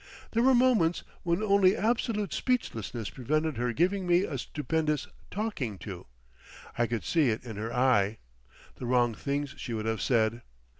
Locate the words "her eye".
7.57-8.17